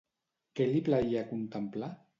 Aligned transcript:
Què 0.59 0.67
li 0.71 0.81
plaïa 0.89 1.25
contemplar? 1.35 1.97